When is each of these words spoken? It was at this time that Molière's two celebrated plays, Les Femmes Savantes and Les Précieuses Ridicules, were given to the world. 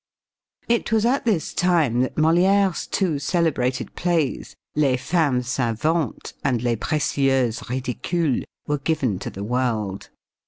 It 0.67 0.91
was 0.91 1.05
at 1.05 1.25
this 1.25 1.53
time 1.53 1.99
that 1.99 2.15
Molière's 2.15 2.87
two 2.87 3.19
celebrated 3.19 3.93
plays, 3.95 4.55
Les 4.73 4.97
Femmes 4.97 5.47
Savantes 5.47 6.33
and 6.43 6.63
Les 6.63 6.75
Précieuses 6.75 7.69
Ridicules, 7.69 8.45
were 8.65 8.79
given 8.79 9.19
to 9.19 9.29
the 9.29 9.43
world. 9.43 10.09